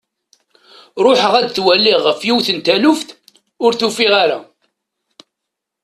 Ruḥeɣ 1.03 1.33
ad 1.35 1.47
t-waliɣ 1.49 1.99
ɣef 2.07 2.19
yiwet 2.27 2.47
n 2.55 2.59
taluft, 2.65 3.09
ur 3.63 3.71
t-ufiɣ 3.73 4.11
ara. 4.23 4.39